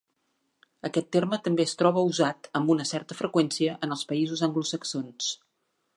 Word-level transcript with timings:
Aquest 0.87 1.09
terme 1.15 1.39
també 1.47 1.67
es 1.69 1.73
troba 1.81 2.03
usat, 2.13 2.49
amb 2.61 2.73
una 2.77 2.87
certa 2.95 3.19
freqüència, 3.21 3.77
en 3.89 3.95
els 3.97 4.05
països 4.13 4.45
anglosaxons. 4.49 5.33